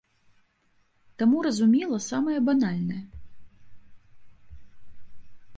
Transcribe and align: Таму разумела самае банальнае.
Таму 1.23 1.37
разумела 1.49 1.97
самае 2.09 2.39
банальнае. 2.49 2.99